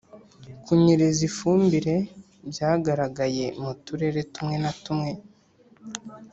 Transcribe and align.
Kunyereza 0.63 1.21
ifumbire 1.29 1.95
byagaragaye 2.51 3.45
mu 3.61 3.71
Turere 3.83 4.19
tumwe 4.33 4.55
na 4.63 4.71
tumwe 4.83 5.11